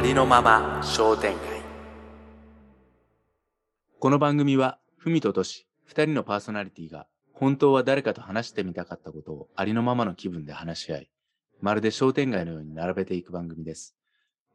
[0.00, 1.60] ありのまま商店街
[3.98, 11.10] この番組は文ととし二人のパーソナリティが本当は誰かと話してみたかったことをありのままの気分で話し合い
[11.60, 13.94] まるで商店街のように並べていく番組です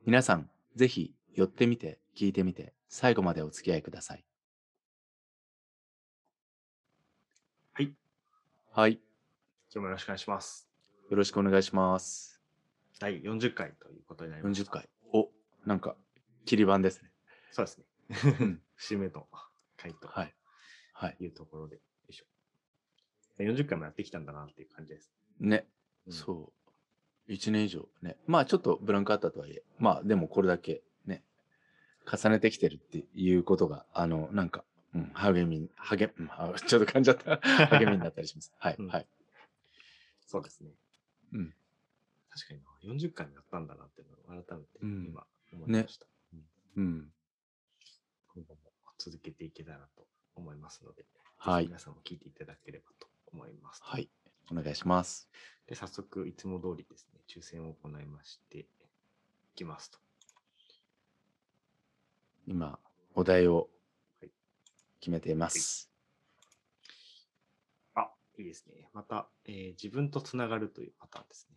[0.03, 4.25] 皆さんぜひ寄ってみて聞いてみて最後までお付き合いください
[7.73, 7.93] はい。
[8.73, 10.67] はい今日もよろしくお願いします。
[11.11, 12.41] よろしくお願いします
[12.99, 14.59] 第40回ということになります。
[14.63, 14.65] 40。
[14.71, 14.94] 回お
[15.65, 15.95] なんか
[16.45, 17.11] 切り板ですね
[17.51, 17.85] そうですね。
[18.39, 19.27] う ん節目の
[19.77, 20.35] 回とはい
[20.93, 22.25] はいいうところで、よいしょ。
[23.39, 25.11] 40回もやってきたんだなっていう感じです。
[25.39, 25.67] ね
[26.07, 26.53] うんそ
[27.27, 27.31] う。
[27.31, 28.17] 1年以上ね。
[28.27, 31.23] まあちょっとブランクあったとはいえ、まあでもこれだけね、
[32.05, 37.37] 重ねてきてるっていうことが、あの、なんか、うん、励みに、励、うんあちょっと噛んじゃった。
[37.79, 38.53] 励みになったりします。
[38.57, 39.07] はい、うんはい。
[40.25, 40.71] そうですね。
[41.33, 41.55] うん。
[42.29, 46.05] 確かにな40回もやったんだなっていうのを改めてうん今思いました。
[46.33, 46.45] うん
[46.77, 47.13] うん。
[48.33, 48.59] 今後も
[48.97, 51.05] 続けていけたらと思いますので、
[51.37, 53.81] はい皆さんも聞いていただければと思います。
[53.83, 54.09] はい。
[54.51, 55.27] お願いします。
[55.67, 58.65] で、早速、いつも通りですね、抽選を行いまして、い
[59.55, 59.99] きますと。
[62.47, 62.79] 今、
[63.15, 63.69] お題を
[64.21, 64.31] はい
[64.99, 65.89] 決めています。
[67.95, 68.89] あ、いいですね。
[68.93, 71.55] また、えー自分とつながるというパターンですね。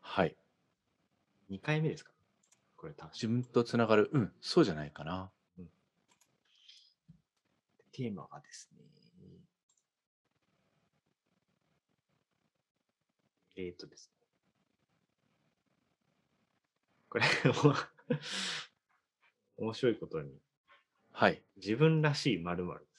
[0.00, 0.36] はい。
[1.50, 2.10] 2回目ですか？
[2.76, 3.12] これ多分。
[3.12, 4.10] 自分とつながる。
[4.12, 5.30] うん、そうじゃないかな。
[7.92, 8.84] テーマがですね、
[13.56, 14.16] えー、とですね。
[17.08, 17.24] これ、
[19.56, 20.30] 面白いことに、
[21.10, 21.42] はい。
[21.56, 22.90] 自分らしい〇〇です。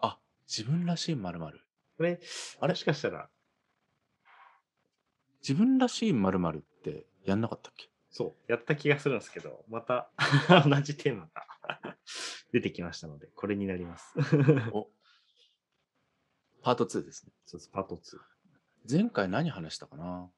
[0.00, 1.60] あ、自分らしい〇〇。
[1.96, 2.20] これ、
[2.58, 2.72] あれ？
[2.72, 3.30] もしかしたら、
[5.40, 7.88] 自分らしい〇〇ってやんなかったっけ？
[8.18, 10.10] そう、やった気がするんですけど、また
[10.68, 11.96] 同じテーマが
[12.50, 14.12] 出てきましたので、これになります。
[14.74, 14.90] お
[16.60, 17.32] パート2ですね。
[17.46, 18.18] そうです、パート2。
[18.90, 20.32] 前回何話したかな？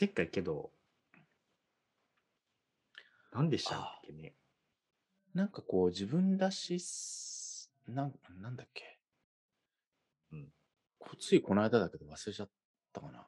[0.00, 0.70] 前回けど、
[3.32, 4.36] 何でしたっけね？
[5.34, 9.00] なんかこう自分らしす、なん、なんだっけ？
[10.30, 10.52] うん。
[11.00, 12.50] こついこの間だけど忘れちゃっ
[12.92, 13.26] たかな。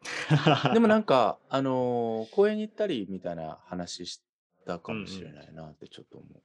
[0.72, 4.22] でもなんか、あのー公園に行ったりみたいな話し
[4.66, 6.42] たかもしれないなってちょっと思う。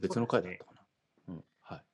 [0.00, 0.82] 別の回だったかな。
[1.28, 1.84] うん、はい。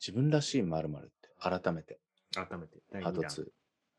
[0.00, 1.98] 自分らしい〇〇って改めて、
[2.32, 3.30] 改めて、第パート2弾。
[3.30, 3.48] 2。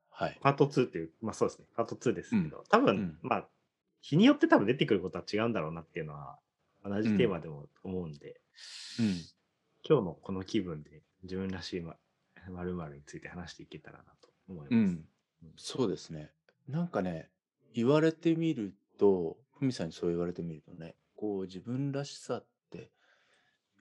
[0.10, 0.40] はい。
[0.42, 3.50] パート2っていう、まあそうですね、パート2ですけど、多分、うんまあ、
[4.02, 6.40] 日によって多分出てくることは違うんだろうなっていうのは、
[6.84, 8.40] 同じテーマでも思うんで、
[9.00, 9.06] うん。
[9.88, 11.98] 今日のこの気分で自分らしいま
[12.48, 14.74] 〇〇について話していけたらなと思います。
[14.76, 15.08] うん。
[15.58, 16.32] そうですね。
[16.68, 17.30] なんかね、
[17.74, 22.92] 言われてみると、ふみさんにそう言われてみるとね、こう自分らしさって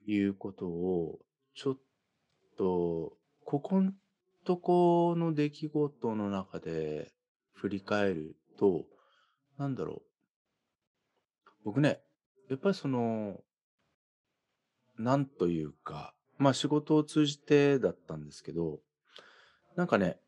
[0.07, 1.19] いうことを、
[1.55, 1.79] ちょっ
[2.57, 3.95] と、ここん
[4.45, 7.13] とこの出来事の中で
[7.53, 8.85] 振り返ると、
[9.59, 10.03] なんだろう。
[11.65, 12.01] 僕ね、
[12.49, 13.41] やっぱりその、
[14.99, 18.81] なんというか、まあ仕事を通じてだったんですけど、
[19.77, 20.19] なんかね、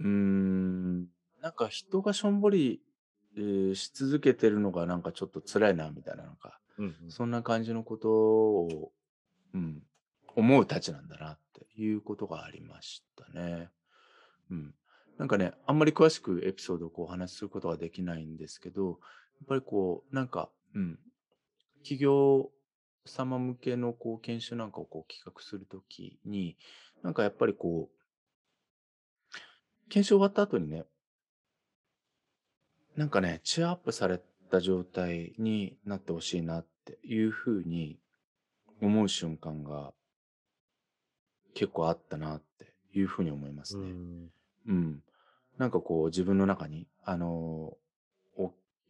[0.00, 1.00] うーん、
[1.42, 2.80] なんか人がしょんぼり、
[3.36, 8.92] えーし続けてるのがなんかちょっと辛いなみたいなのか、うんうんそんな感じのことを、
[9.54, 9.82] うん、
[10.36, 13.70] 思うたちなんだなっていうことがありましたね。
[14.50, 14.74] うん。
[15.18, 18.96] なんかね、あんまり詳しくエピソードをこうお話しすることはできないんですけど、やっ
[19.48, 20.98] ぱりこう、なんか、うん、
[21.82, 22.50] 企業
[23.04, 26.56] 様向けのこう研修なんかをこう企画するときに、
[27.02, 27.97] なんかやっぱりこう、
[29.88, 30.84] 研修終わった後にね、
[32.96, 37.98] なんかね、チアアップされた状態になってほしいなっていうふうに
[38.82, 39.92] 思う瞬間が
[41.54, 43.82] 結構あったなっていうふうに思いますね。
[43.84, 44.30] うん
[44.68, 45.02] うん。
[45.58, 47.76] なんかこう自分の中に、あのー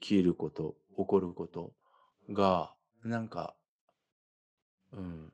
[0.00, 1.72] 起きること、起こること
[2.30, 2.72] が、
[3.02, 3.54] なんか、
[4.92, 5.32] うん。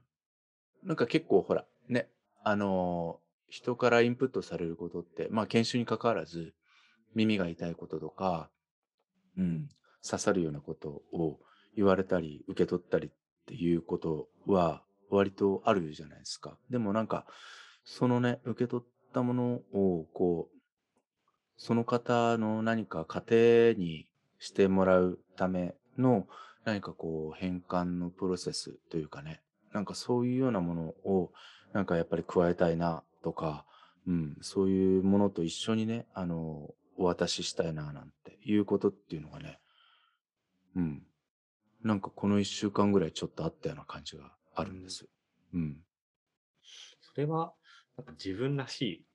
[0.83, 2.09] なんか結構ほら、ね、
[2.43, 6.55] あのー人からインプットされることって、まあ研修に関わらず、
[7.15, 8.51] 耳が痛いこととか、
[9.39, 9.69] うん、
[10.05, 11.39] 刺さるようなことを
[11.77, 13.11] 言われたり、受け取ったりっ
[13.47, 16.57] ていうことは割とあるじゃないですか。
[16.71, 17.27] でもなんか、
[17.85, 20.55] そのね、受け取ったものを、こう、
[21.57, 24.09] その方の何か糧に
[24.39, 26.27] してもらうための
[26.65, 29.41] 何かこう変換のプロセスというかね、
[29.73, 31.33] なんかそういうようなものを
[31.73, 33.65] なんかやっぱり加えたいなとか、
[34.07, 39.59] うん、そういうものと一緒にね、あの、お渡ししたいななんていうことっていうのがね、
[40.77, 41.03] うん。
[41.83, 45.07] なんかこの一週間ぐらいちょっとあったような感じがあるんです。
[45.55, 45.79] うん。
[47.01, 47.55] それは、
[47.97, 49.07] なんか自分らしい、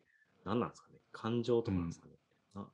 [0.44, 2.14] 何なんですかね感情とかなんですかね、
[2.56, 2.68] な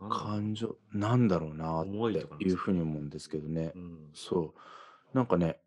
[0.00, 3.72] なん感情、なんだろうなっていうふうに思うんですけどね。
[3.74, 4.10] うん。
[4.12, 5.16] そう。
[5.16, 5.60] なんかね、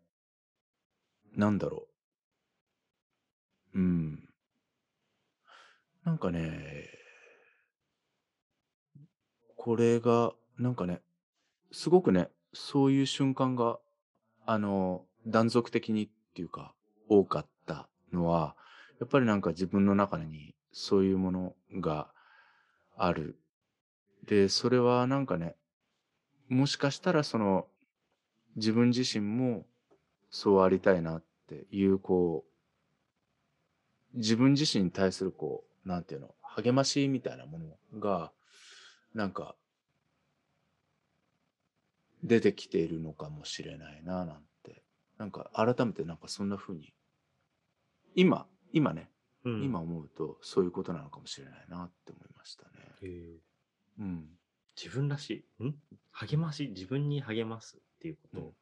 [1.34, 1.88] なんだろ
[3.74, 3.78] う。
[3.78, 4.21] うん。
[6.04, 6.88] なんかね、
[9.56, 11.00] これが、なんかね、
[11.70, 13.78] すごくね、そういう瞬間が、
[14.44, 16.74] あの、断続的にっていうか、
[17.08, 18.56] 多かったのは、
[18.98, 22.08] やっぱりなんか自分の中にそういうものが
[22.96, 23.38] ある。
[24.26, 25.54] で、それはなんかね、
[26.48, 27.68] もしかしたらその、
[28.56, 29.64] 自分自身も
[30.30, 32.44] そうありたいなっていう、こ
[34.14, 38.32] う、自分自身に対するこう、なんていうの、励ましみたいなものが、
[39.14, 39.56] なんか、
[42.22, 44.82] 出てきているのかもしれないな、なんて。
[45.18, 46.94] なんか改めてなんかそんな風に、
[48.14, 49.10] 今、今ね、
[49.44, 52.70] うん今思うとそういうことなのかもしれないなって思いましたね。
[53.98, 54.38] うん。
[54.76, 55.64] 自分らしい。
[55.64, 55.74] ん？
[56.12, 58.54] 励まし、自分に励ますっていうことを。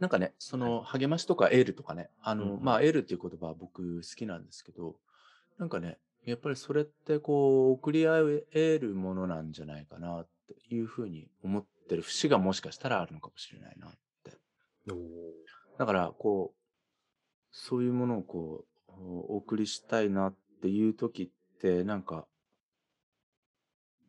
[0.00, 4.96] なんかね、その励ましとかエールとかね、あの、うんうんまあエールっていう言葉は僕好きなんですけど、
[5.58, 13.90] なんかね、やっぱりそれってこう、送り合うえるものなんじゃないかなっていうふうに思ってる節がもしかしたらあるのかもしれないなっ
[14.24, 14.32] て。
[15.78, 16.58] だから、こう、
[17.50, 22.26] そういうものをこう、お送りしたいなっていう時って、なんか、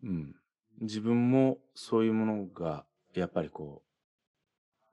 [0.04, 0.36] うん、
[0.82, 3.90] 自分もそういうものが、やっぱりこう、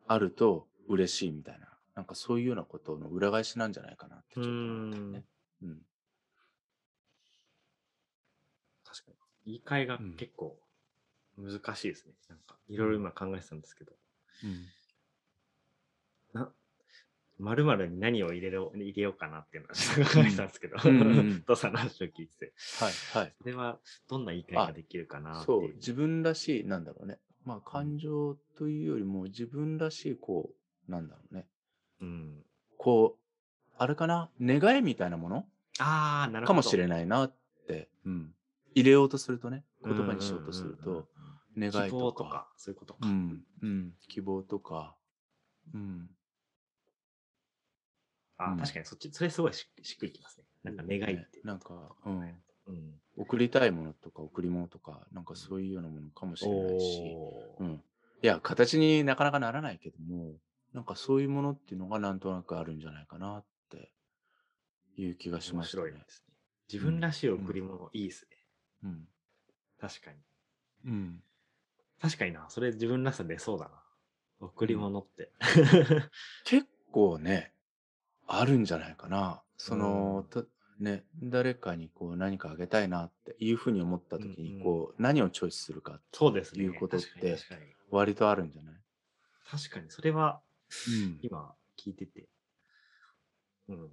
[0.06, 5.24] あると嬉しいみたいな、なんかそういうようなことの裏返しなんじゃないかなってちょっと思ったよね。
[5.62, 5.78] うん。
[8.84, 9.16] 確かに。
[9.46, 10.58] 言い換えがうん結構
[11.38, 12.12] 難しいですね。
[12.28, 13.92] なんか、いろいろ今考えてたんですけど、
[14.44, 16.40] うん。
[16.40, 16.50] な、
[17.38, 23.34] 〇〇に何を入れろ入れようかなっていうのは考えてたんですけど、うんうんうん父さんの話を聞いてて、はい、はい。
[23.42, 23.78] それは
[24.08, 25.72] どんな言い換えができるかなってそう。
[25.74, 27.18] 自分らしい、なんだろうね。
[27.44, 30.54] まあ、感情というよりも、自分らしい、こう、
[30.88, 31.46] なんだろうね。
[32.00, 32.44] うん。
[32.78, 34.30] こう、あれかな？
[34.40, 35.46] 願いみたいなもの？
[35.78, 36.46] ああ、なるほど。
[36.46, 36.88] かもしれい。
[36.88, 37.32] ないなっ
[37.66, 38.34] て、うん。
[38.74, 41.08] 入れようとするとね、言葉にしようとすると、
[41.56, 43.00] 願い希望とか、とか、そういうことか。
[43.06, 44.94] うん、うん、希望とか、
[45.74, 46.08] うん。
[48.38, 50.44] あうんー確かにそっち、それすごいししっくりきますね。
[50.62, 51.40] なんか願いって。
[51.42, 52.20] なんか、うん。
[52.66, 53.00] うん。
[53.16, 57.16] 送りたいものとか、贈り物とか、なんかそういうようなものかもしれないし、
[57.60, 57.82] うん。
[58.22, 60.34] いや、形になかなかならないけども、
[60.76, 63.90] なんかそういうものっていうのがなんとなくあるんじゃないかなって
[64.98, 65.84] いう気がし面ましたね。
[65.84, 66.34] 白いですね。
[66.70, 68.36] 自分らしい贈り物、いいですね。
[68.84, 69.08] うん。
[69.80, 70.18] 確かに。
[70.84, 71.22] うん。
[71.98, 72.44] 確かにな。
[72.50, 73.82] それ自分らしさ出そうだな。
[74.40, 75.32] 贈り物って。
[76.44, 77.54] 結構ね、
[78.26, 79.42] あるんじゃないかな。
[79.56, 80.46] その、うんた
[80.78, 86.64] ね、誰かにこう何かあげたいなっていうふうに思った時うんうんに、こう、何をチョイスするか、そうですね。
[86.64, 87.38] いうことって。
[87.88, 88.74] 割とあるんじゃない？
[89.48, 90.45] 確かに、それはうん。
[91.22, 92.28] 今聞いてて、
[93.68, 93.90] うん。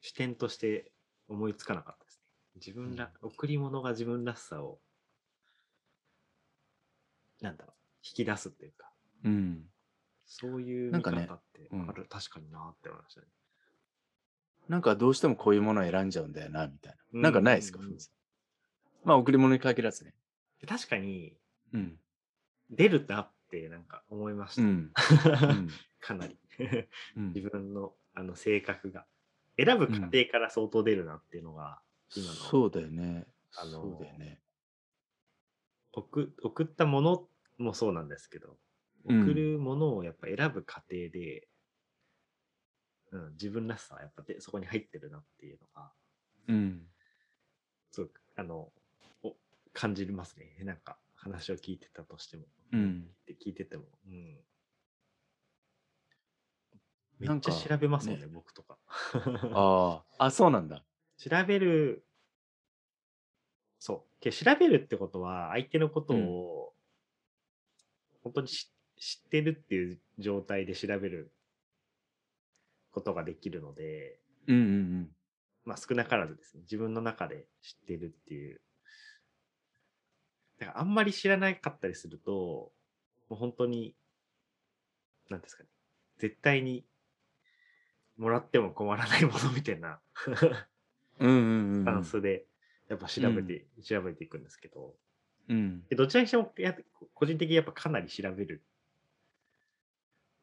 [0.00, 0.92] 視点として
[1.28, 2.24] 思いつかなかったですね。
[2.56, 4.80] 自分ら、贈り物が自分らしさを、
[7.40, 8.92] なんだろう、引き出すっていうか、
[9.24, 9.70] うん。
[10.26, 13.26] そういう見なんかね方ってうんある、確かになって思いましたね。
[14.68, 17.30] なんかどうしてもこういうものを選んじゃうんだよな、みたいうんな。
[17.30, 19.06] なんかないですか、うんふみさん。
[19.06, 20.14] まあ、贈り物に限らずね。
[20.60, 21.36] で確かに、
[21.72, 22.00] うん。
[22.70, 24.62] 出るなってなんか思いました。
[24.62, 24.68] うん。
[24.68, 25.68] うん
[26.00, 26.38] かなり。
[27.16, 29.06] うん自分のあの性格が。
[29.56, 31.82] 選ぶ過程から相当出るなっていうのが、
[32.14, 33.26] 今のそうだよね。
[33.56, 34.40] あのそうだよね。
[35.92, 38.58] 送送ったものもそうなんですけど、うん
[39.04, 41.48] 送るものをやっぱ選ぶ過程で、
[43.10, 45.92] うん、自分らしさはやっぱでそこに入ってるなっていうのが、
[46.48, 46.86] うん。
[47.90, 48.70] すごく、あの、
[49.22, 49.34] お
[49.72, 50.56] 感じますね。
[50.62, 50.98] なんか
[51.28, 52.44] 話を聞いてたとしても。
[52.72, 53.06] うん。
[53.26, 53.84] で聞いてても。
[54.06, 54.38] うん。
[57.18, 58.78] めっちゃ調べますもんね、ね僕とか。
[59.52, 60.26] ああ。
[60.26, 60.84] あ、そうなんだ。
[61.16, 62.04] 調べる、
[63.78, 64.20] そう。
[64.20, 66.74] けど調べるってことは、相手のことを、
[68.22, 71.32] 本当に知知ってるっていう状態で調べる
[72.90, 75.08] ことができるので、うんうんうん。
[75.64, 78.60] まあ少なからずですね、自分の中で知ってるっていう。
[80.58, 82.72] だからあんまり知らなかったりすると、も
[83.30, 83.94] う本当に、
[85.30, 85.68] なんですかね、
[86.18, 86.84] 絶対に
[88.16, 90.00] もらっても困らないものみたいな
[91.18, 92.46] うんうんスタうんンスで、
[92.88, 94.94] やっぱ調べて、調べていくんですけど、
[95.48, 95.84] うん。
[95.88, 96.74] でどちらにしてもや
[97.14, 98.62] 個人的にやっぱかなり調べる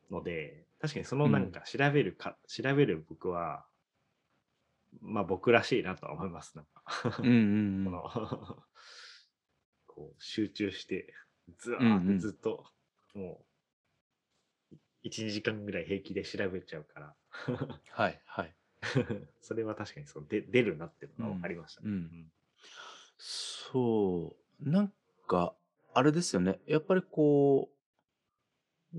[0.10, 3.66] ので、確かにそのなんか調べるか、調べる僕は、
[5.02, 6.56] まあ僕らしいなとは思います。
[6.56, 7.86] なんかうんうんうん。
[7.92, 8.64] この
[9.96, 11.14] こう集中して、
[11.60, 12.66] ずーってずっと、
[13.14, 13.46] も
[14.72, 17.16] う、1、2時間ぐらい平気で調べちゃうから、
[17.92, 18.56] は いはい。
[19.42, 21.90] それは確かにそうで出るなっていうのが分かりましたね。
[21.90, 22.32] うん
[23.18, 24.70] そう。
[24.70, 24.94] なん
[25.28, 25.56] か、
[25.94, 26.60] あれですよね。
[26.68, 27.70] やっぱりこ
[28.94, 28.98] う、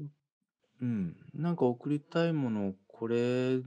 [0.80, 1.16] うん。
[1.34, 3.60] なんか送りたいもの、これ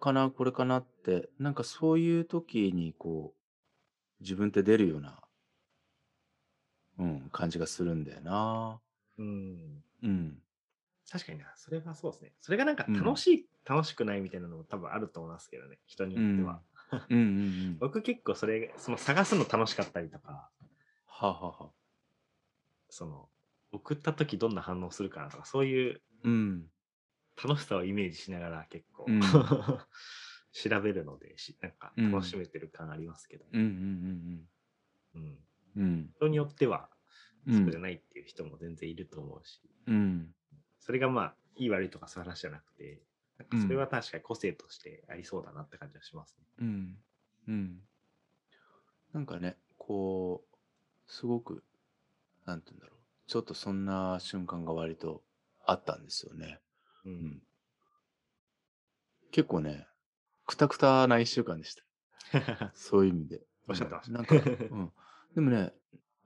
[0.00, 5.23] かな、これかなって、なんかそういう時にこう、自分って出るような、
[6.98, 8.80] うん、感じがするんだよな。
[9.18, 10.38] うんうん。
[11.10, 12.32] 確かにな、それはそうですね。
[12.40, 16.60] それがなんかうん楽しい、楽しくないみたいなのも多分あると思いますけどね、人によっては。
[17.08, 17.40] うんうんう
[17.72, 17.78] ん。
[17.78, 20.50] 僕結構それ、その探すの楽しかったりとか、
[21.06, 21.70] はあはあはあ。
[22.88, 23.28] その、
[23.72, 26.70] 送った時どんな反応するかなとか、そういううん。
[27.42, 29.20] 楽しさをイメージしながら結構、うん
[30.56, 34.48] 調べるのでし、なんかうん楽しめてる感ありますけど、うんうんうん
[35.14, 35.38] うんうん。
[35.76, 36.10] うん。
[36.16, 36.88] 人によっては、
[37.46, 37.64] うん。
[37.64, 40.34] そうじゃないっていう人も全然いると思うし、うん。
[40.80, 43.00] それがまあ、いい悪いとかそういう話じゃなくて、
[43.38, 46.46] なんかそれは確かに個性としてありそうだなって感じはしますね。
[46.60, 46.96] うん。
[47.48, 47.80] うん。
[49.12, 50.56] なんかね、こう、
[51.06, 51.62] すごく、
[52.46, 53.00] なんて言うんだろう。
[53.26, 55.22] ちょっとそんな瞬間が割と
[55.64, 56.60] あったんですよね。
[57.04, 57.10] う。
[57.10, 57.42] うんん。
[59.30, 59.86] 結構ね、
[60.46, 61.82] くたくたな一週間でした。
[62.74, 63.42] そういう意味で。
[63.66, 64.92] おっしゃってましたうんなんか、うん。
[65.34, 65.72] でもね、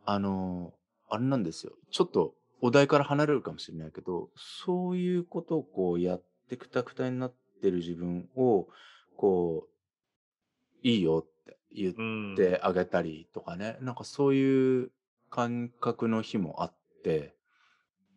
[0.04, 0.78] あのー
[1.10, 1.72] あれなんですよ。
[1.90, 8.68] ちょっとお題から離れるかもしれないけど、そういうことをこうやってくたくたになってる自分を、
[9.16, 12.34] こう、いいよって言っうん。
[12.36, 14.90] てあげたりとかね、なんかそういう
[15.30, 17.34] 感覚の日もあって、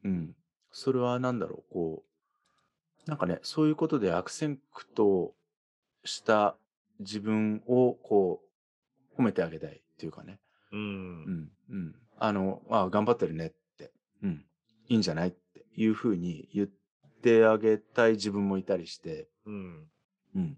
[0.03, 0.35] うん。
[0.71, 2.03] それはなんだろう、こ
[3.07, 5.31] う、なんかね、そういうことで悪戦苦闘
[6.03, 6.57] した
[6.99, 8.41] 自分をこ
[9.15, 10.39] う、褒めてあげたいっていうかね。
[10.71, 10.83] うんう。
[11.31, 11.95] ん、うん。
[12.17, 13.91] あの、あ頑張ってるねって、
[14.23, 14.45] うん。
[14.87, 16.69] いいんじゃないっていうふうに言っ
[17.21, 19.87] てあげたい自分もいたりして、うん。
[20.35, 20.57] うん。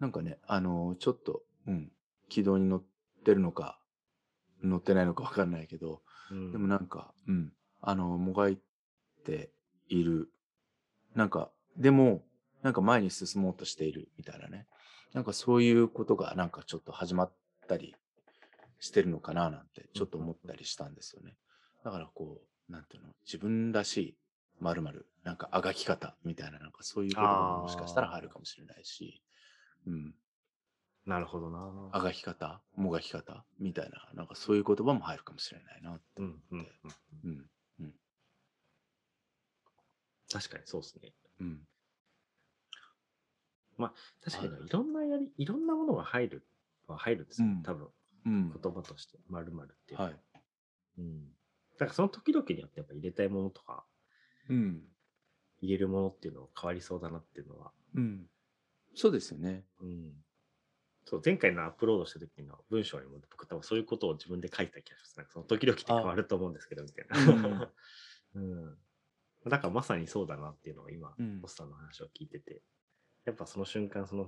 [0.00, 1.90] なんかね、あの、ちょっと、うん。
[2.28, 2.82] 軌道に乗っ
[3.24, 3.78] てるのか、
[4.62, 6.52] 乗ってないのかわかんないけど、うん。
[6.52, 7.52] でもなんか、うん。
[7.80, 8.58] あの、もがい
[9.24, 9.50] て
[9.88, 10.30] いる。
[11.14, 12.22] なんか、でも、
[12.62, 14.66] なんか前に進もうとしているみたいなね。
[15.12, 17.32] なんかそういうことがなんかちょっと始まっ
[17.68, 17.94] たり
[18.84, 21.36] してるのかななんてちょっと思ったりしたんですよね。
[21.84, 24.16] だからこう、なんていうの、自分らしい
[24.60, 29.22] 〇〇、なんかあがき方みたいな、なんかそういうことももしかしたら入るかもしれないし、
[29.86, 30.14] うん。
[31.06, 31.88] なるほどな。
[31.92, 36.42] あがき方、もがき方みたいな、なんかそういう言葉も入るかもしれないなってうん。
[36.50, 36.66] うん。
[37.24, 37.46] うん
[37.80, 37.94] うん。
[40.30, 41.12] 確かにそうですね。
[41.40, 41.60] うん。
[44.24, 46.46] 確かにいろんなやり、いろんなものが入る
[46.86, 47.48] は入るんですよ。
[47.48, 47.90] うん多分、うん。
[48.24, 50.00] 言葉として、まるまるっていう。
[50.00, 50.16] はい。
[50.98, 51.24] うん。
[51.78, 53.84] だからその時々によってやっぱ入れたいものとか、
[54.48, 54.82] うん。
[55.60, 57.72] 入れるものっていうのは変わりそうだなっていうのは。
[57.94, 58.26] うん。
[58.94, 59.64] そうですよね。
[59.80, 60.12] うん。
[61.04, 65.16] そう、前回のアップロードした時の文章にも僕多分そういうことを自分で書いた気がします。
[65.16, 67.70] なんかその時々って変わると思うんですけど、みたいな。
[68.36, 68.78] うん。
[69.46, 72.62] だからまさにそうだなっていうのを今、うんボスさんの話を聞いてて、
[73.26, 74.26] やっぱその瞬間その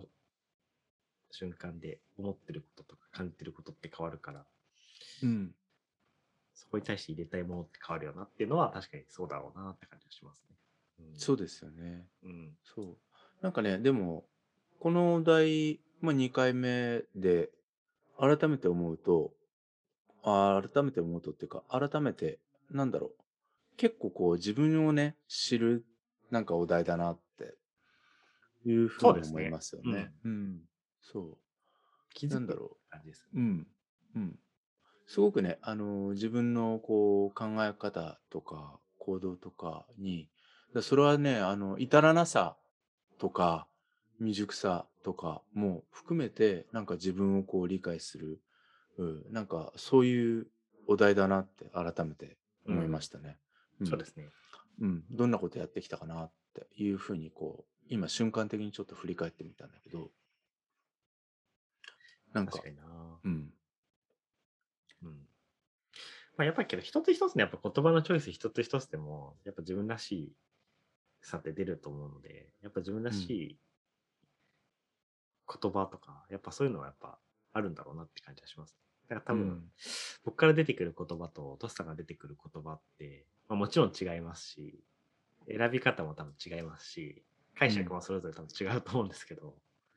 [1.37, 4.45] 瞬間で思ってることとか感じてることって変わるから、
[5.23, 5.55] うん。
[6.55, 10.57] そこに対して入れたいものって変わるよなっていうのは確かにそうだろうなって感じがしますね。
[11.01, 12.07] うん、そうですよね。
[12.25, 12.57] うん。
[12.65, 12.97] そう。
[13.43, 14.25] なんかね、でも、
[14.81, 17.51] このお題、まあ、2回目で、
[18.19, 19.35] 改めて思うと、
[20.23, 22.39] 改めて思うとっていうか、改めて、
[22.71, 23.13] なんだろう。
[23.77, 25.85] 結構こう自分をね、知る、
[26.31, 27.55] なんかお題だなって、
[28.65, 30.13] いうふそうに思いますよね。
[30.25, 30.61] うん。
[31.13, 31.37] そう。
[32.15, 33.29] 気づくなんだろ感じですね。
[33.35, 33.67] うん。
[34.17, 34.39] うん。
[35.07, 40.29] すごくね、あの、自分のこう考え方とか行動とかに、
[40.75, 42.57] だそれはね、あの、至らなさ
[43.19, 43.67] とか
[44.19, 48.41] 未熟さとかも含めて、なんか自分をこう理解する、
[48.99, 50.47] うん、なんかそういう
[50.89, 52.37] お題だなって改めて
[52.67, 53.39] 思いましたね。
[53.83, 54.27] んそうですね。
[54.81, 60.11] うん、どんなことやってきたかなっていうふうにこう、今瞬間的にちょっと振り返ってみたんだけど、
[62.37, 62.83] なんか確か、にな。
[63.25, 63.55] うん、
[65.03, 65.29] うん。
[66.37, 70.33] まあやっぱりけど一つ一つのやっぱ言葉のチョイス一つ一つでも、やっぱ自分らしい
[71.23, 73.59] さって出ると思うので、やっぱ自分らしい
[75.49, 77.19] 言葉とか、やっぱそういうのはやっぱ
[77.53, 78.77] あるんだろうなって感じはします。
[79.09, 79.71] だから多分、うん
[80.25, 84.83] 僕から出てくる言葉とトスさんが出てくる言葉って、まあ、もちろん違いますし、
[85.49, 87.25] 選び方も多分違いますし、
[87.57, 89.55] 解釈もそれぞれ多分違うと思うんですけど、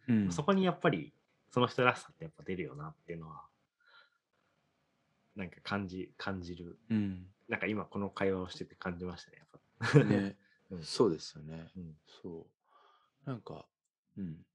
[0.07, 1.13] うんそこにやっぱり
[1.49, 3.43] その人らしさってやっぱ出るよなっていうのは、
[5.35, 6.77] なんか感じ、感じる。
[6.89, 7.27] うん。
[7.47, 10.03] なんか今この会話をしてて感じましたね、やっぱ。
[10.03, 10.37] ね、
[10.69, 11.71] うんそうですよね。
[11.75, 12.47] うんそ
[13.25, 13.29] う。
[13.29, 13.65] なんか、
[14.17, 14.45] うん。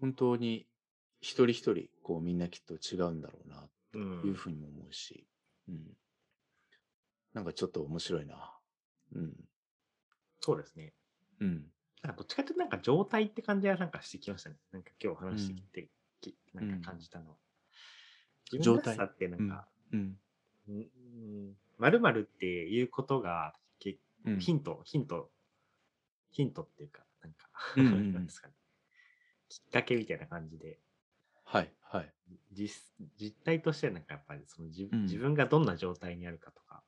[0.00, 0.68] 本当に
[1.20, 5.26] 一人一人、こうみんなきっと違うんだろうな、というふうにも思うし、
[5.68, 5.96] うん。
[7.32, 8.58] なんかちょっと面白いな。
[9.12, 9.48] うん。
[10.40, 10.94] そうですね。
[11.40, 11.70] うん。
[12.02, 14.56] なんかどっちかというとなんか状態って感じはなんかしてきましたね。
[14.72, 15.88] なんか今日話してきて、
[16.20, 17.36] きなんか感じたのは。
[18.52, 20.16] 自分らしさってなんか、うん。
[21.78, 24.38] まるまるっていうことが、けうん。
[24.38, 25.30] ヒント、ヒント、
[26.30, 28.54] ヒントっていうか、なんか、うんうんうんなんですかね。
[29.48, 30.78] きっかけみたいな感じで、
[31.44, 32.12] はい、はい。
[32.52, 32.82] 実
[33.16, 36.82] 実態としてはなんかやっぱりその自,、うん自分がどんな状態にあるかとか、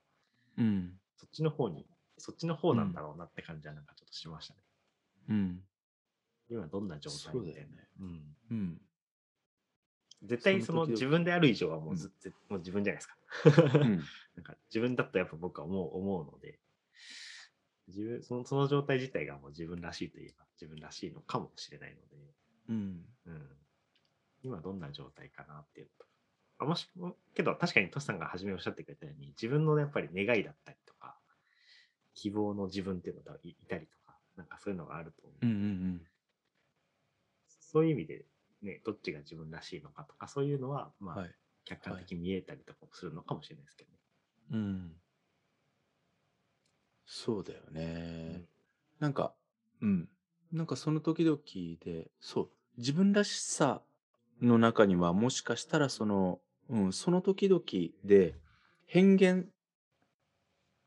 [0.57, 1.01] うん。
[1.17, 1.87] そっちの方に、
[2.19, 4.61] そっちの方なんだろうなって感じはなんかちょっとしましたね。
[5.29, 5.61] うん。
[6.49, 7.69] 今どんな状態そうみたいな。
[7.69, 7.89] だよね。
[8.01, 8.81] うんうん。
[10.25, 13.79] 絶対その自分である以上はもうず、ぜもう自分じゃないですか。
[13.79, 13.97] うん。
[14.37, 16.59] なんか自分だとやっぱ僕は思う思うので、
[17.89, 22.35] 自分そのその状態自体がもう自分らしいといえば自分らしいのかもしれないので、
[22.69, 23.07] うん。
[23.27, 23.57] うん、
[24.43, 26.09] 今どんな状態かなっていうのと。
[26.61, 26.91] あもし
[27.35, 31.17] けど確かにトシさんが初めおっしゃってくれたように自分のやっぱり願いだったりとか
[32.15, 34.08] 希望の自分っていうのがいいたりとか
[34.59, 35.51] かそういうのがあると思う、うん。
[35.51, 36.01] うん。
[37.61, 38.25] そういう意味で
[38.63, 41.35] ねどっちが自分らしいのかとかそういうのはまあ、はい。
[41.65, 43.99] 客観的に見えたりとかもするのかもしれないですけどね。
[44.53, 44.93] うん。
[47.05, 48.45] そうだよね。
[49.01, 49.35] なんか、
[49.83, 50.09] うん。
[50.51, 51.39] なんかその時々
[51.85, 53.83] で、そう、自分らしさ
[54.41, 56.41] の中にはもしかしたらその、
[56.71, 57.63] うん、その時々
[58.05, 58.35] で
[58.87, 59.47] 変幻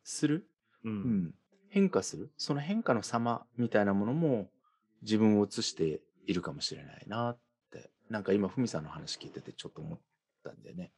[0.03, 0.47] する、
[0.84, 1.36] うんうん、
[1.71, 4.49] 変化する、その変化の様みたいなものも
[5.01, 7.39] 自分を映しているかもしれないなっ
[7.71, 9.99] て、なんか今、ふみさんの話聞いててちょっと思っ
[10.43, 10.91] たんでね。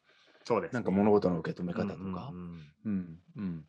[0.44, 0.78] そうです、ね。
[0.78, 2.32] なんか物事の受け止め方とか、
[2.86, 3.66] うん。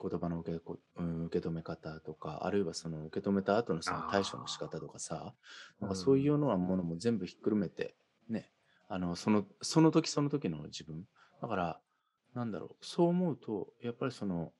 [0.00, 5.34] 言葉の受け受け止め方とか、あるいはその受け止めた後のその対処の仕方とかさ、
[5.80, 7.94] なんかそういうようなものも全部ひっくるめて、
[8.28, 8.50] ね、
[8.88, 11.06] あの、その、その時その時の自分。
[11.40, 11.80] だから、
[12.34, 14.52] なんだろう、そう思うと、やっぱりその、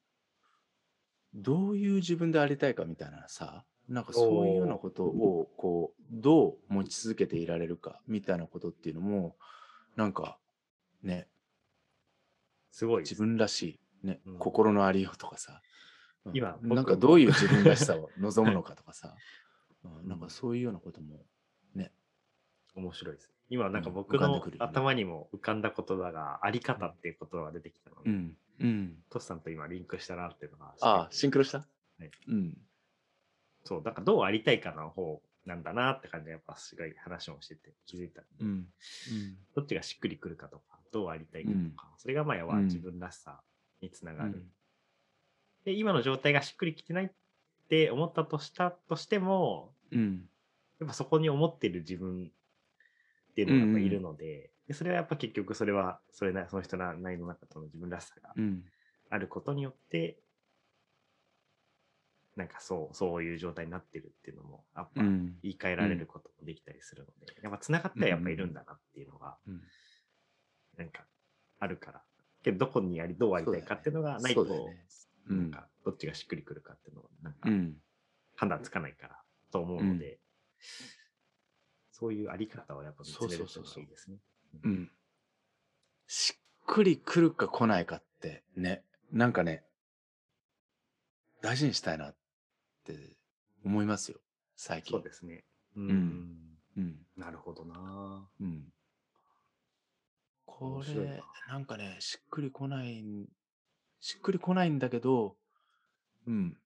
[1.35, 4.66] どういう自分でありたいかみたいなさ、なんかそういうよう。
[4.66, 9.37] なことを、こう、どう持ち続けていられるかみたいなことっていうのも、
[9.97, 10.38] なんか、
[11.03, 11.29] ね、
[12.70, 14.38] すごい自分らしい、ねうん。
[14.38, 15.61] 心のありようとかさ、
[16.25, 16.37] うん。
[16.37, 19.14] 今僕なんかどういう自分らしさを望むのかとかさ、
[19.85, 20.09] うん。
[20.09, 21.27] なんかそういうようなことも
[21.75, 21.92] ね、
[22.75, 23.31] 面白いです。
[23.51, 28.97] 今なんかうん僕の頭にも浮かんだ言葉があり方っていう言葉が出てきたので、うん、うん。
[29.11, 30.75] トシさんと今リンクしたなっていうのが。
[30.81, 31.59] ああ、シンクロした？
[31.59, 31.64] は
[32.01, 32.11] い。
[32.29, 32.57] うん、
[33.64, 38.67] そう、だからどうありたいかの方なんだなって感じでやっぱすごい話もしてて気づいたんで、うん、
[39.55, 42.64] どっちがしっくりくるかとか、どうありたいかとか、それがまあ要はうん。
[42.67, 43.40] 自分らしさ
[43.81, 44.31] につながる。
[44.31, 44.47] うん、
[45.64, 47.11] で、今の状態がしっくりきてないっ
[47.69, 50.29] て思ったとしたとしても、うん、
[50.81, 52.31] やっぱそこに思ってる自分
[53.31, 58.64] っていうのがやっぱいるので、でそれはやっぱ結局それはそれなその人なりの中との自分らしさがうん、
[59.11, 60.18] あることによって、
[62.37, 69.61] なんかそう、そういう状態になってるっていうのも、やっぱうん、言い換えられることもできたりするので、やっぱ繋がってはやっぱいるんだなっていうのが、うん。
[70.77, 71.05] なんか
[71.61, 72.03] あるから。
[72.42, 74.50] けどどこにあり、どうありたいかっていうのがないと、ね。
[75.29, 77.77] うなんん、かどっちがしっくりくるかっていうのは、なんかうん、
[78.35, 79.18] 判断つかないから
[79.53, 80.18] と思うので、
[81.92, 84.16] そういうあり方をやっぱ見つめるのがいいですね。
[84.16, 84.34] う
[84.69, 84.90] ん。
[86.07, 89.64] しっくりくるか来ないかってね、なんかね、
[91.43, 92.17] 大事にしたいなっ
[92.85, 93.17] て
[93.64, 94.19] 思いますよ、
[94.57, 94.97] 最近。
[94.97, 95.45] そうですね。
[95.77, 95.88] うん。
[95.88, 96.38] ん
[96.77, 97.07] うん。
[97.17, 98.73] なるほどなうん。
[100.47, 103.27] これ、なんかね、しっくりこないん、
[104.01, 105.37] しっくりこないんだけど、
[106.27, 106.57] うん。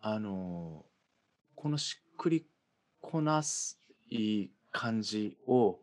[0.00, 0.88] あのー
[1.60, 2.46] このしっくり
[3.00, 3.80] こなす
[4.10, 5.80] いい感じを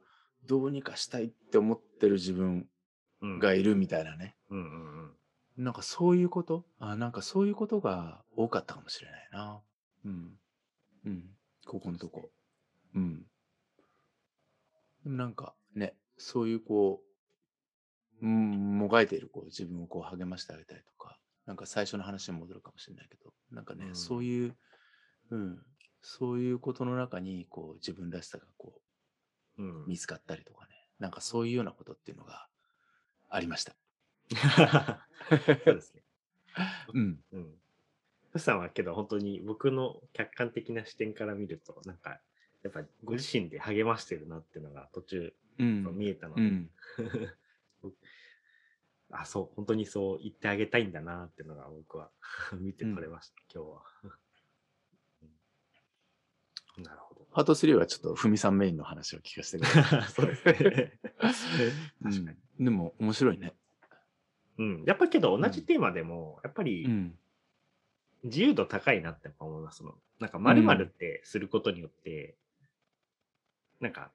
[0.47, 2.67] どうにかしたいって思ってる自分
[3.21, 4.35] うんがいるみたいなね。
[4.49, 5.03] うんうん
[5.57, 5.63] うん。
[5.63, 6.65] なんかそういうこと？
[6.79, 9.61] あ、なんかそういうことが多かったかもしれないな。
[10.03, 10.39] うん。
[11.05, 11.23] うん。
[11.65, 12.29] ここのとこ。
[12.93, 13.19] うん。
[15.03, 17.01] でもなんかね、そういうこ
[18.21, 24.55] う、うん、もがいているこう自分をこう励ましてあげたりとか、なんか最初の話に戻るかもしれないけど、なんかね、うんそういう、
[25.31, 25.57] うん、
[26.01, 28.73] そういうことの中にこう自分らしさがこ
[29.57, 29.85] う、うん。
[29.87, 30.74] 見つかったりとかね。
[30.99, 32.47] なんかそういうようなことっていうのが
[33.29, 33.75] ありました。
[35.65, 36.03] そうですね。
[36.93, 37.19] うん。
[37.31, 37.53] うん。
[38.31, 42.19] ふさんはけど本当に僕の客観的な視点から見ると、なんか、
[42.63, 45.97] やっぱご自身で励ましてるなっていうのが途中うん。
[45.97, 46.71] 見えたので、うん。
[49.11, 52.11] あ、そう、本当にそう言ってあげたいんだなっていうのが僕は
[52.53, 53.83] 見て取れました、今日は。
[56.77, 57.21] うんなるほど。
[57.31, 60.01] パート3はちょっとふみさんメインの話を聞かせてください。
[60.11, 60.99] そうですね。
[62.01, 62.65] う ん確かに。
[62.65, 63.53] でも面白いね。
[64.57, 64.83] うん。
[64.85, 67.17] やっぱけど同じテーマでも、やっぱりうん。
[68.23, 69.79] 自由度高いなって思います。
[69.79, 72.35] そのなんか〇〇ってすることによって、
[73.79, 74.11] なんか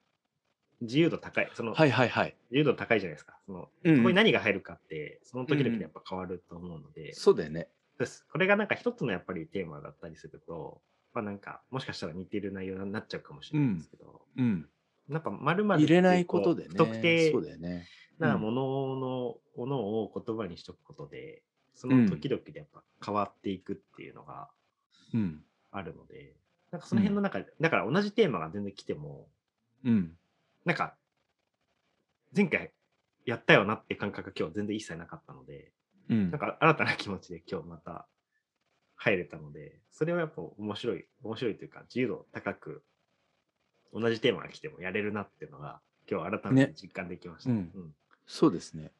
[0.81, 1.49] 自由度高い。
[1.53, 2.35] その、はいはいはい。
[2.49, 3.39] 自由度高いじゃないですか。
[3.45, 7.69] その、うんそこに何が入るかって、その時々でやっぱ変わると思うので、そうだよね。
[7.99, 8.25] です。
[8.31, 10.81] これがなんか一つのやっぱりテーマだったりすると、
[11.13, 14.69] まあなんか、もしかしたら似てる内容になっちゃうかもしれないですけど、うん。
[15.09, 16.69] なんか〇〇入れないことでね。
[16.69, 17.69] 不特定そうだよね。
[17.69, 17.81] うん
[18.21, 18.61] なもの
[18.97, 21.41] の、ものを言葉にしとくことで、
[21.73, 24.51] その時々でやっぱ変わっていくっていうのが
[25.13, 25.43] うん。
[25.71, 26.35] あるので、
[26.69, 29.27] なんかその辺の中で、だから同じテーマが全然来ても、
[29.83, 30.15] うん。
[30.65, 30.95] なんか、
[32.35, 32.71] 前回
[33.25, 35.71] やったよなって感覚が今日全然一切なかったので、
[36.09, 36.39] うんなん。
[36.39, 38.07] か新たな気持ちで今日また
[39.01, 42.83] 入れたので、それはやっぱ面白い、面白いというか、自由度高く、
[43.91, 47.49] 同じテーマが来てもやれるなっていうのが、今日改めて実感できました。
[47.49, 47.95] ねうん
[48.27, 48.91] そうですね。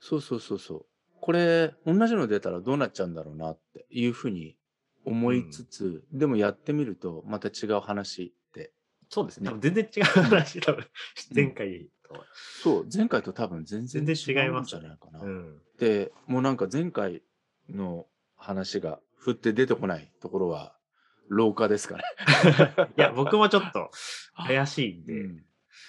[0.00, 0.86] そうそうそうそう。
[1.20, 4.56] これ、同じの出たらどうなっちゃうんだろうなっていうふうに
[5.04, 8.72] 思いつつ、でもやってみるとまた違う話って。
[9.08, 9.44] そうですね。
[9.44, 10.86] ね多分全然違う話、多分
[11.32, 12.24] 前回とは。
[12.62, 15.20] そう、前回と多分全然違いうんますじゃないかな。
[15.20, 15.62] うん。
[15.78, 17.22] で、もうなんか前回
[17.68, 20.74] の話が振って出てこないところは
[21.28, 22.02] 廊下ですかね。
[22.96, 23.90] いや、僕もちょっと
[24.34, 25.44] 怪しいんで、うん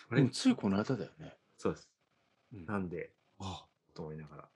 [0.09, 0.21] あれ？
[0.21, 1.35] でもついこの間だよね。
[1.57, 1.89] そうです。
[2.53, 4.49] うんなんで、ああと思いながら。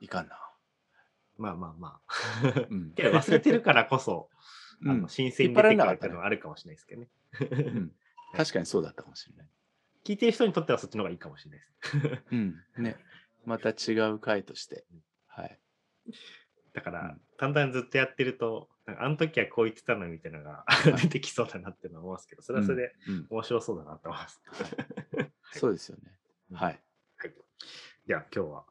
[0.00, 0.38] いかんな。
[1.38, 2.66] まあまあまあ。
[2.68, 4.28] うん けど忘れてるからこそ、
[4.84, 7.08] あうんの新鮮に出てくるっていうのはあるかもしれないですけどね。
[7.40, 7.44] う
[7.80, 7.96] ん
[8.36, 9.48] 確かにそうだったかもしれない。
[10.04, 11.66] 聞いてる人にとってはそっちの方がいいかもしれないで
[12.18, 12.22] す。
[12.32, 12.64] うん。
[12.78, 12.96] ね。
[13.44, 14.84] また違う回として。
[15.26, 15.58] はい。
[16.76, 22.94] だから、うんだんだんずっとやってると、なんかあの時はこう言ってたのみたいなのがい 出てきそうだなっていうのは思いますけど、それはそれで
[23.28, 24.42] 面白そうだなと思います。
[25.58, 26.18] そうですよね。
[26.52, 26.80] はい。
[27.18, 27.34] はい。
[28.06, 28.64] では今日は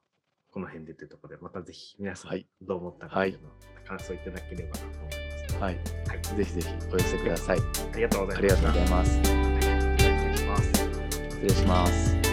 [0.52, 3.52] この辺でというところで、またぜひ皆さんはいどう思ったかというのを
[3.88, 5.54] 感想いただければなと思います。
[5.60, 5.76] はい。
[6.08, 6.22] はい。
[6.38, 7.60] ぜひぜひお寄せください。
[7.60, 8.66] ありがとうござあいました。
[8.66, 9.22] りがとうございます。
[11.30, 12.25] 失礼します。